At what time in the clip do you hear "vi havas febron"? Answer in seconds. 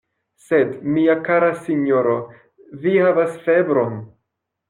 2.85-4.01